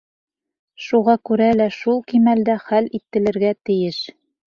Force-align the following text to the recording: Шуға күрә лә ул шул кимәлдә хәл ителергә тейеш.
Шуға 0.85 1.15
күрә 1.31 1.51
лә 1.59 1.69
ул 1.73 1.77
шул 1.81 2.03
кимәлдә 2.15 2.59
хәл 2.67 2.93
ителергә 3.03 3.57
тейеш. 3.69 4.05